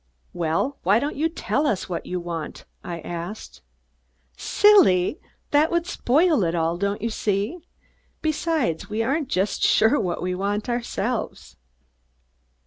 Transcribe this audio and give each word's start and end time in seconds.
"Well, 0.33 0.79
why 0.81 0.97
don't 0.99 1.15
you 1.15 1.29
tell 1.29 1.67
us 1.67 1.87
what 1.87 2.07
you 2.07 2.19
want?" 2.19 2.65
I 2.83 3.01
asked. 3.01 3.61
"Silly! 4.35 5.19
That 5.51 5.69
would 5.69 5.85
spoil 5.85 6.43
it 6.43 6.55
all, 6.55 6.79
don't 6.79 7.03
you 7.03 7.11
see? 7.11 7.59
Besides 8.23 8.89
we 8.89 9.03
aren't 9.03 9.31
sure 9.31 9.39
just 9.45 10.01
what 10.01 10.23
we 10.23 10.33
want 10.33 10.67
ourselves." 10.69 11.55